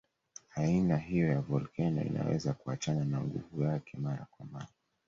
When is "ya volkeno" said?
1.27-2.03